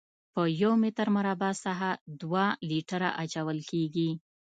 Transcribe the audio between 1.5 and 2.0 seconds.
ساحه